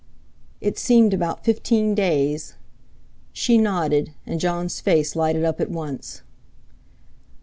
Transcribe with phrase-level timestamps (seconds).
[0.61, 2.55] "It's seemed about fifteen days."
[3.33, 6.23] She nodded, and Jon's face lighted up at once.